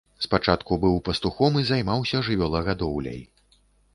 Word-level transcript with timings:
Спачатку 0.25 0.77
быў 0.85 0.95
пастухом 1.09 1.59
і 1.61 1.67
займаўся 1.71 2.21
жывёлагадоўляй. 2.29 3.21